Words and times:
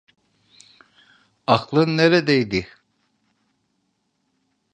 Aklın 1.47 1.97
neredeydi? 1.97 2.67